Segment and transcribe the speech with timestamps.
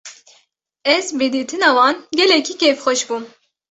[0.95, 3.23] Ez bi dîtina wan gelekî kêfxweş bûm.